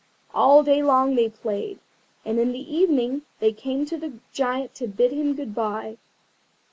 All 0.33 0.63
day 0.63 0.81
long 0.81 1.13
they 1.13 1.29
played, 1.29 1.77
and 2.25 2.39
in 2.39 2.53
the 2.53 2.75
evening 2.75 3.21
they 3.37 3.53
came 3.53 3.85
to 3.85 3.97
the 3.97 4.13
Giant 4.33 4.73
to 4.73 4.87
bid 4.87 5.11
him 5.11 5.35
good 5.35 5.53
bye. 5.53 5.99